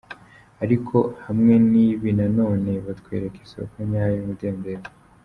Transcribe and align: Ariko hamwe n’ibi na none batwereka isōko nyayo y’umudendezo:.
Ariko 0.63 0.95
hamwe 1.25 1.53
n’ibi 1.71 2.09
na 2.17 2.27
none 2.37 2.71
batwereka 2.85 3.37
isōko 3.45 3.75
nyayo 3.89 4.13
y’umudendezo:. 4.17 4.89